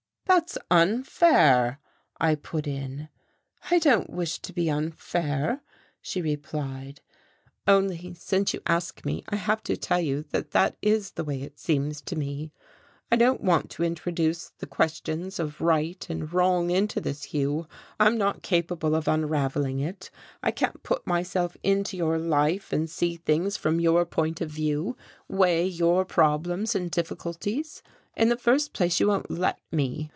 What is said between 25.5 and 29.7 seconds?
your problems and difficulties. In the first place, you won't let